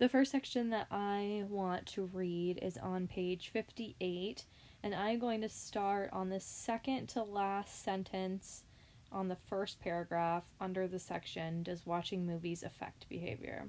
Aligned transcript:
The 0.00 0.08
first 0.08 0.32
section 0.32 0.70
that 0.70 0.86
I 0.90 1.44
want 1.50 1.84
to 1.88 2.06
read 2.06 2.58
is 2.62 2.78
on 2.78 3.06
page 3.06 3.50
58, 3.50 4.46
and 4.82 4.94
I'm 4.94 5.18
going 5.18 5.42
to 5.42 5.48
start 5.50 6.08
on 6.10 6.30
the 6.30 6.40
second 6.40 7.10
to 7.10 7.22
last 7.22 7.84
sentence 7.84 8.64
on 9.12 9.28
the 9.28 9.36
first 9.36 9.78
paragraph 9.78 10.44
under 10.58 10.88
the 10.88 10.98
section 10.98 11.62
Does 11.62 11.84
watching 11.84 12.24
movies 12.24 12.62
affect 12.62 13.10
behavior? 13.10 13.68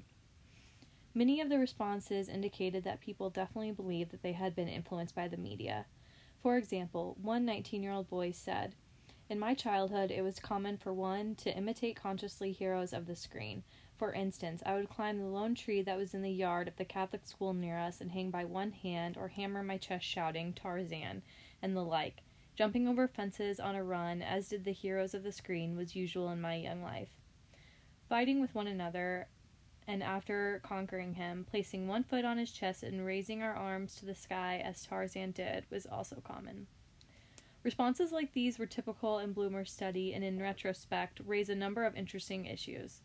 Many 1.12 1.42
of 1.42 1.50
the 1.50 1.58
responses 1.58 2.30
indicated 2.30 2.82
that 2.84 3.02
people 3.02 3.28
definitely 3.28 3.72
believed 3.72 4.12
that 4.12 4.22
they 4.22 4.32
had 4.32 4.56
been 4.56 4.68
influenced 4.68 5.14
by 5.14 5.28
the 5.28 5.36
media. 5.36 5.84
For 6.42 6.56
example, 6.56 7.14
one 7.20 7.44
19 7.44 7.82
year 7.82 7.92
old 7.92 8.08
boy 8.08 8.30
said, 8.30 8.74
In 9.28 9.38
my 9.38 9.52
childhood, 9.52 10.10
it 10.10 10.22
was 10.22 10.40
common 10.40 10.78
for 10.78 10.94
one 10.94 11.34
to 11.34 11.54
imitate 11.54 11.96
consciously 11.96 12.52
heroes 12.52 12.94
of 12.94 13.04
the 13.04 13.16
screen. 13.16 13.64
For 14.02 14.12
instance, 14.12 14.64
I 14.66 14.74
would 14.74 14.88
climb 14.88 15.20
the 15.20 15.26
lone 15.26 15.54
tree 15.54 15.80
that 15.82 15.96
was 15.96 16.12
in 16.12 16.22
the 16.22 16.32
yard 16.32 16.66
of 16.66 16.74
the 16.74 16.84
Catholic 16.84 17.24
school 17.24 17.54
near 17.54 17.78
us 17.78 18.00
and 18.00 18.10
hang 18.10 18.32
by 18.32 18.44
one 18.44 18.72
hand 18.72 19.16
or 19.16 19.28
hammer 19.28 19.62
my 19.62 19.78
chest 19.78 20.04
shouting, 20.04 20.54
Tarzan, 20.54 21.22
and 21.62 21.76
the 21.76 21.84
like. 21.84 22.24
Jumping 22.56 22.88
over 22.88 23.06
fences 23.06 23.60
on 23.60 23.76
a 23.76 23.84
run, 23.84 24.20
as 24.20 24.48
did 24.48 24.64
the 24.64 24.72
heroes 24.72 25.14
of 25.14 25.22
the 25.22 25.30
screen, 25.30 25.76
was 25.76 25.94
usual 25.94 26.30
in 26.30 26.40
my 26.40 26.56
young 26.56 26.82
life. 26.82 27.10
Fighting 28.08 28.40
with 28.40 28.56
one 28.56 28.66
another, 28.66 29.28
and 29.86 30.02
after 30.02 30.60
conquering 30.64 31.14
him, 31.14 31.46
placing 31.48 31.86
one 31.86 32.02
foot 32.02 32.24
on 32.24 32.38
his 32.38 32.50
chest 32.50 32.82
and 32.82 33.06
raising 33.06 33.40
our 33.40 33.54
arms 33.54 33.94
to 33.94 34.04
the 34.04 34.16
sky 34.16 34.60
as 34.64 34.84
Tarzan 34.84 35.30
did, 35.30 35.64
was 35.70 35.86
also 35.86 36.20
common. 36.24 36.66
Responses 37.62 38.10
like 38.10 38.32
these 38.32 38.58
were 38.58 38.66
typical 38.66 39.20
in 39.20 39.32
Blumer's 39.32 39.70
study 39.70 40.12
and, 40.12 40.24
in 40.24 40.42
retrospect, 40.42 41.20
raise 41.24 41.48
a 41.48 41.54
number 41.54 41.84
of 41.84 41.94
interesting 41.94 42.46
issues. 42.46 43.02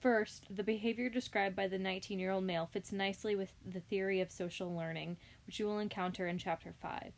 First, 0.00 0.46
the 0.48 0.62
behavior 0.62 1.10
described 1.10 1.54
by 1.54 1.68
the 1.68 1.78
19 1.78 2.18
year 2.18 2.30
old 2.30 2.44
male 2.44 2.66
fits 2.66 2.90
nicely 2.90 3.36
with 3.36 3.52
the 3.66 3.80
theory 3.80 4.22
of 4.22 4.32
social 4.32 4.74
learning, 4.74 5.18
which 5.44 5.60
you 5.60 5.66
will 5.66 5.78
encounter 5.78 6.26
in 6.26 6.38
Chapter 6.38 6.72
5. 6.80 7.12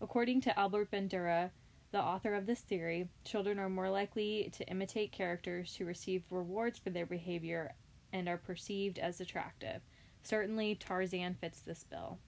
According 0.00 0.40
to 0.40 0.58
Albert 0.58 0.90
Bandura, 0.90 1.50
the 1.92 2.02
author 2.02 2.34
of 2.34 2.46
this 2.46 2.62
theory, 2.62 3.08
children 3.24 3.60
are 3.60 3.68
more 3.68 3.90
likely 3.90 4.50
to 4.54 4.68
imitate 4.68 5.12
characters 5.12 5.76
who 5.76 5.84
receive 5.84 6.24
rewards 6.30 6.80
for 6.80 6.90
their 6.90 7.06
behavior 7.06 7.74
and 8.12 8.28
are 8.28 8.38
perceived 8.38 8.98
as 8.98 9.20
attractive. 9.20 9.80
Certainly, 10.24 10.76
Tarzan 10.76 11.34
fits 11.34 11.60
this 11.60 11.84
bill. 11.84 12.18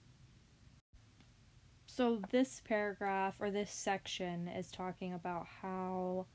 So, 1.87 2.21
this 2.31 2.61
paragraph 2.63 3.35
or 3.39 3.51
this 3.51 3.71
section 3.71 4.47
is 4.47 4.71
talking 4.71 5.13
about 5.13 5.45
how 5.61 6.25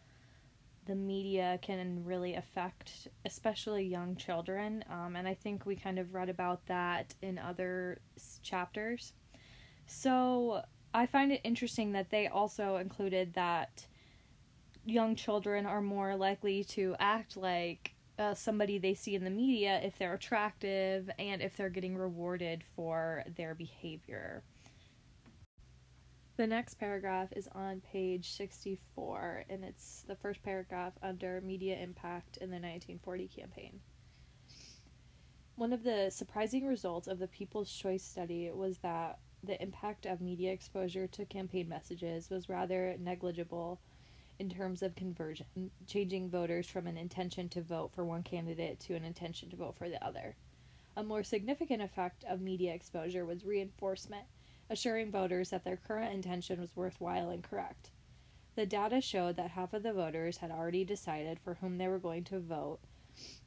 the 0.88 0.94
media 0.94 1.58
can 1.62 2.02
really 2.04 2.34
affect, 2.34 3.06
especially 3.24 3.84
young 3.84 4.16
children. 4.16 4.82
Um, 4.90 5.14
and 5.14 5.28
I 5.28 5.34
think 5.34 5.66
we 5.66 5.76
kind 5.76 5.98
of 5.98 6.14
read 6.14 6.28
about 6.28 6.66
that 6.66 7.14
in 7.22 7.38
other 7.38 8.00
chapters. 8.42 9.12
So, 9.86 10.62
I 10.94 11.06
find 11.06 11.30
it 11.30 11.42
interesting 11.44 11.92
that 11.92 12.10
they 12.10 12.28
also 12.28 12.76
included 12.76 13.34
that 13.34 13.86
young 14.86 15.14
children 15.14 15.66
are 15.66 15.82
more 15.82 16.16
likely 16.16 16.64
to 16.64 16.96
act 16.98 17.36
like 17.36 17.92
uh, 18.18 18.34
somebody 18.34 18.78
they 18.78 18.94
see 18.94 19.14
in 19.14 19.22
the 19.22 19.30
media 19.30 19.80
if 19.84 19.98
they're 19.98 20.14
attractive 20.14 21.10
and 21.18 21.42
if 21.42 21.56
they're 21.56 21.68
getting 21.68 21.96
rewarded 21.96 22.64
for 22.74 23.22
their 23.36 23.54
behavior. 23.54 24.42
The 26.38 26.46
next 26.46 26.74
paragraph 26.74 27.30
is 27.32 27.48
on 27.50 27.80
page 27.80 28.30
64, 28.30 29.46
and 29.50 29.64
it's 29.64 30.04
the 30.06 30.14
first 30.14 30.40
paragraph 30.44 30.92
under 31.02 31.40
Media 31.40 31.76
Impact 31.76 32.36
in 32.36 32.48
the 32.50 32.60
1940 32.60 33.26
campaign. 33.26 33.80
One 35.56 35.72
of 35.72 35.82
the 35.82 36.10
surprising 36.10 36.64
results 36.64 37.08
of 37.08 37.18
the 37.18 37.26
People's 37.26 37.72
Choice 37.72 38.04
study 38.04 38.52
was 38.54 38.78
that 38.78 39.18
the 39.42 39.60
impact 39.60 40.06
of 40.06 40.20
media 40.20 40.52
exposure 40.52 41.08
to 41.08 41.24
campaign 41.24 41.68
messages 41.68 42.30
was 42.30 42.48
rather 42.48 42.94
negligible 43.00 43.80
in 44.38 44.48
terms 44.48 44.84
of 44.84 44.94
conversion, 44.94 45.72
changing 45.88 46.30
voters 46.30 46.68
from 46.68 46.86
an 46.86 46.96
intention 46.96 47.48
to 47.48 47.62
vote 47.62 47.90
for 47.92 48.04
one 48.04 48.22
candidate 48.22 48.78
to 48.78 48.94
an 48.94 49.04
intention 49.04 49.50
to 49.50 49.56
vote 49.56 49.74
for 49.76 49.88
the 49.88 50.06
other. 50.06 50.36
A 50.96 51.02
more 51.02 51.24
significant 51.24 51.82
effect 51.82 52.22
of 52.28 52.40
media 52.40 52.72
exposure 52.72 53.26
was 53.26 53.44
reinforcement, 53.44 54.26
assuring 54.70 55.10
voters 55.10 55.50
that 55.50 55.64
their 55.64 55.76
current 55.76 56.12
intention 56.12 56.60
was 56.60 56.76
worthwhile 56.76 57.30
and 57.30 57.42
correct. 57.42 57.90
The 58.54 58.66
data 58.66 59.00
showed 59.00 59.36
that 59.36 59.50
half 59.50 59.72
of 59.72 59.82
the 59.82 59.92
voters 59.92 60.38
had 60.38 60.50
already 60.50 60.84
decided 60.84 61.38
for 61.38 61.54
whom 61.54 61.78
they 61.78 61.88
were 61.88 61.98
going 61.98 62.24
to 62.24 62.40
vote 62.40 62.80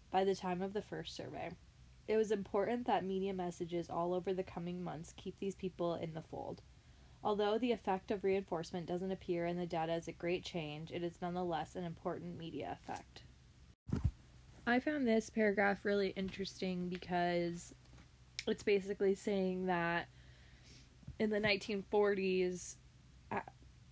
by 0.10 0.24
the 0.24 0.36
time 0.36 0.62
of 0.62 0.74
the 0.74 0.82
first 0.82 1.16
survey. 1.16 1.52
It 2.08 2.18
was 2.18 2.32
important 2.32 2.88
that 2.88 3.06
media 3.06 3.34
messages 3.34 3.90
all 3.90 4.14
over 4.14 4.34
the 4.34 4.44
coming 4.44 4.84
months 4.84 5.14
keep 5.16 5.38
these 5.40 5.56
people 5.56 5.96
in 5.96 6.14
the 6.14 6.22
fold. 6.22 6.62
Although 7.24 7.58
the 7.58 7.72
effect 7.72 8.10
of 8.10 8.24
reinforcement 8.24 8.88
doesn't 8.88 9.12
appear 9.12 9.46
in 9.46 9.58
the 9.58 9.66
data 9.66 9.92
as 9.92 10.08
a 10.08 10.14
great 10.14 10.44
change, 10.44 10.92
it 10.92 11.04
is 11.04 11.22
nonetheless 11.22 11.76
an 11.76 11.84
important 11.84 12.38
media 12.38 12.78
effect. 12.82 13.24
I 14.66 14.80
found 14.80 15.08
this 15.08 15.30
paragraph 15.30 15.84
really 15.84 16.10
interesting 16.16 16.90
because 16.90 17.74
it's 18.48 18.64
basically 18.64 19.16
saying 19.16 19.68
that 19.68 20.08
in 21.20 21.30
the 21.30 21.40
1940s, 21.40 22.76
uh, 23.32 23.40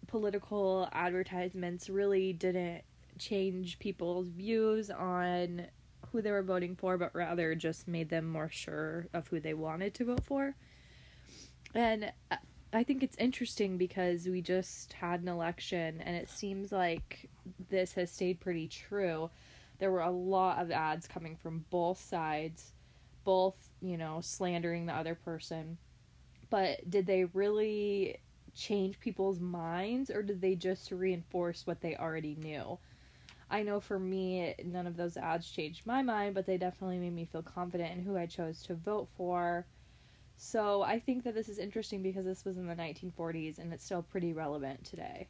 political 0.08 0.90
advertisements 0.92 1.90
really 1.90 2.34
didn't 2.34 2.82
change 3.18 3.80
people's 3.80 4.28
views 4.30 4.90
on 4.90 5.68
who 6.12 6.22
they 6.22 6.32
were 6.32 6.44
voting 6.44 6.76
for, 6.76 6.98
but 6.98 7.14
rather 7.14 7.54
just 7.56 7.88
made 7.88 8.10
them 8.10 8.28
more 8.28 8.50
sure 8.50 9.08
of 9.14 9.28
who 9.28 9.40
they 9.40 9.54
wanted 9.54 9.94
to 9.96 10.06
vote 10.06 10.24
for. 10.24 10.56
And 11.76 12.12
uh, 12.32 12.38
I 12.74 12.84
think 12.84 13.04
it's 13.04 13.18
interesting 13.18 13.78
because 13.78 14.28
we 14.28 14.42
just 14.42 14.94
had 14.94 15.22
an 15.22 15.28
election 15.28 16.02
and 16.02 16.16
it 16.16 16.30
seems 16.30 16.72
like 16.72 17.30
this 17.70 17.94
has 17.94 18.12
stayed 18.12 18.40
pretty 18.40 18.68
true. 18.68 19.30
There 19.80 19.92
were 19.92 20.02
a 20.02 20.12
lot 20.12 20.60
of 20.60 20.72
ads 20.72 21.08
coming 21.08 21.36
from 21.36 21.66
both 21.70 22.02
sides, 22.02 22.74
both, 23.24 23.56
you 23.82 23.98
know, 23.98 24.20
slandering 24.22 24.86
the 24.86 24.94
other 24.94 25.16
person. 25.16 25.78
But 26.50 26.90
did 26.90 27.06
they 27.06 27.26
really 27.26 28.18
change 28.56 29.00
people's 29.00 29.40
minds 29.40 30.10
or 30.10 30.24
did 30.24 30.42
they 30.42 30.56
just 30.56 30.92
reinforce 30.92 31.66
what 31.66 31.82
they 31.82 31.96
already 31.96 32.36
knew? 32.36 32.78
I 33.52 33.64
know 33.64 33.80
for 33.80 34.00
me, 34.00 34.54
none 34.64 34.86
of 34.86 34.96
those 34.96 35.18
ads 35.18 35.50
changed 35.50 35.86
my 35.86 36.02
mind, 36.02 36.36
but 36.36 36.46
they 36.46 36.58
definitely 36.58 37.00
made 37.00 37.16
me 37.16 37.26
feel 37.26 37.42
confident 37.42 37.98
in 37.98 38.04
who 38.04 38.16
I 38.16 38.28
chose 38.28 38.62
to 38.64 38.76
vote 38.76 39.08
for. 39.18 39.66
So 40.38 40.84
I 40.84 41.00
think 41.00 41.24
that 41.24 41.34
this 41.34 41.50
is 41.50 41.58
interesting 41.58 42.02
because 42.02 42.26
this 42.26 42.46
was 42.46 42.58
in 42.58 42.68
the 42.68 42.76
1940s 42.76 43.58
and 43.58 43.74
it's 43.74 43.84
still 43.84 44.04
pretty 44.04 44.34
relevant 44.34 44.86
today. 44.86 45.28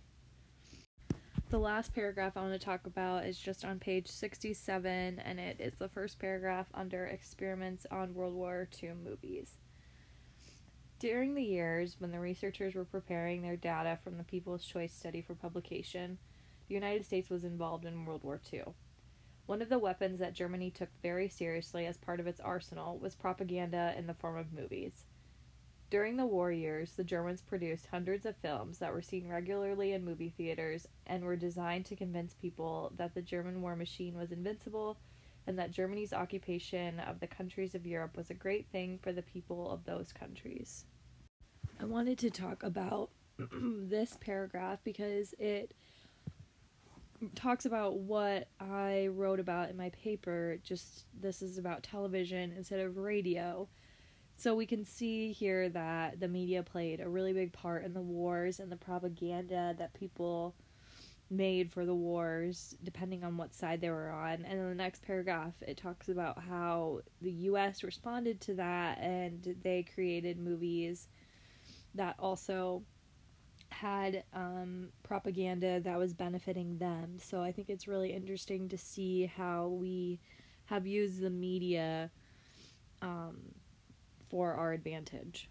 The 1.50 1.58
last 1.58 1.96
paragraph 1.96 2.38
I 2.38 2.41
want 2.41 2.53
to 2.53 2.63
talk 2.63 2.85
about 2.85 3.25
is 3.25 3.40
just 3.40 3.66
on 3.66 3.79
page 3.79 4.08
67, 4.08 5.19
and 5.25 5.40
it 5.40 5.59
is 5.59 5.74
the 5.79 5.90
first 5.90 6.19
paragraph 6.19 6.68
under 6.75 7.08
experiments 7.08 7.88
on 7.90 8.13
World 8.13 8.35
War 8.35 8.68
II 8.84 8.91
movies. 9.03 9.58
During 11.00 11.34
the 11.34 11.42
years 11.42 11.96
when 11.98 12.12
the 12.12 12.20
researchers 12.20 12.76
were 12.76 12.84
preparing 12.84 13.42
their 13.42 13.56
data 13.56 13.98
from 14.04 14.18
the 14.18 14.24
People's 14.26 14.66
Choice 14.66 14.94
study 14.94 15.22
for 15.22 15.34
publication, 15.34 16.18
the 16.68 16.74
United 16.74 17.06
States 17.06 17.30
was 17.30 17.46
involved 17.46 17.86
in 17.86 18.04
World 18.04 18.26
War 18.26 18.42
II. 18.52 18.64
One 19.46 19.62
of 19.62 19.70
the 19.70 19.80
weapons 19.80 20.20
that 20.20 20.34
Germany 20.34 20.72
took 20.72 20.90
very 21.02 21.30
seriously 21.30 21.86
as 21.86 21.96
part 21.96 22.20
of 22.20 22.28
its 22.28 22.42
arsenal 22.42 22.98
was 22.98 23.16
propaganda 23.16 23.96
in 23.98 24.08
the 24.08 24.14
form 24.14 24.36
of 24.36 24.52
movies. 24.52 25.06
During 25.90 26.18
the 26.18 26.26
war 26.26 26.52
years, 26.52 26.92
the 26.92 27.06
Germans 27.06 27.42
produced 27.42 27.88
hundreds 27.88 28.26
of 28.26 28.36
films 28.36 28.80
that 28.80 28.92
were 28.92 29.02
seen 29.02 29.30
regularly 29.30 29.94
in 29.94 30.04
movie 30.04 30.34
theaters 30.36 30.86
and 31.08 31.24
were 31.24 31.38
designed 31.38 31.86
to 31.86 31.96
convince 31.96 32.34
people 32.34 32.92
that 32.98 33.14
the 33.14 33.22
German 33.22 33.62
war 33.62 33.78
machine 33.78 34.18
was 34.18 34.34
invincible 34.34 34.98
and 35.48 35.58
that 35.58 35.72
Germany's 35.72 36.14
occupation 36.14 37.00
of 37.00 37.20
the 37.20 37.26
countries 37.26 37.74
of 37.74 37.88
Europe 37.88 38.16
was 38.16 38.30
a 38.30 38.36
great 38.36 38.68
thing 38.72 39.00
for 39.02 39.12
the 39.12 39.23
people 39.23 39.72
of 39.72 39.84
those 39.84 40.14
countries. 40.14 40.85
I 41.81 41.85
wanted 41.85 42.17
to 42.20 42.29
talk 42.29 42.64
about 42.64 43.09
this 43.53 44.17
paragraph 44.20 44.79
because 44.84 45.34
it 45.40 45.73
talks 47.35 47.66
about 47.66 47.99
what 47.99 48.49
I 48.59 49.08
wrote 49.08 49.40
about 49.40 49.70
in 49.70 49.78
my 49.78 49.90
paper. 49.91 50.58
Just 50.61 51.05
this 51.17 51.41
is 51.41 51.58
about 51.58 51.84
television 51.84 52.52
instead 52.52 52.81
of 52.81 52.97
radio. 52.97 53.70
So 54.35 54.55
we 54.55 54.66
can 54.66 54.84
see 54.84 55.31
here 55.31 55.70
that 55.70 56.20
the 56.20 56.28
media 56.28 56.64
played 56.64 56.99
a 56.99 57.08
really 57.08 57.31
big 57.31 57.53
part 57.53 57.85
in 57.85 57.93
the 57.93 58.02
wars 58.02 58.59
and 58.59 58.70
the 58.70 58.78
propaganda 58.78 59.73
that 59.78 59.93
people 59.93 60.55
made 61.29 61.72
for 61.72 61.85
the 61.85 61.96
wars, 61.96 62.75
depending 62.84 63.23
on 63.23 63.37
what 63.37 63.53
side 63.53 63.79
they 63.79 63.90
were 63.90 64.09
on. 64.09 64.43
And 64.46 64.59
in 64.59 64.70
the 64.70 64.75
next 64.75 65.03
paragraph, 65.03 65.53
it 65.61 65.78
talks 65.78 66.09
about 66.09 66.41
how 66.43 67.02
the 67.22 67.32
US 67.32 67.84
responded 67.84 68.41
to 68.41 68.55
that 68.55 68.97
and 68.99 69.55
they 69.64 69.84
created 69.84 70.40
movies 70.40 71.08
that 71.96 72.16
also 72.20 72.84
had 73.70 74.24
um, 74.34 74.90
propaganda 75.03 75.80
that 75.80 75.97
was 75.97 76.14
benefiting 76.14 76.78
them. 76.78 77.18
So 77.20 77.41
I 77.41 77.52
think 77.52 77.70
it's 77.70 77.88
really 77.88 78.12
interesting 78.12 78.70
to 78.70 78.78
see 78.78 79.26
how 79.26 79.68
we 79.68 80.20
have 80.66 80.86
used 80.86 81.22
the 81.22 81.30
media 81.30 82.12
um, 83.02 83.38
for 84.30 84.53
our 84.53 84.74
advantage. 84.74 85.50